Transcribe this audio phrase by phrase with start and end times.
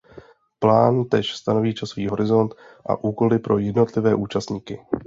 [0.59, 2.53] Plán též stanoví časový horizont
[2.85, 4.79] a úkoly pro jednotlivé účastníky.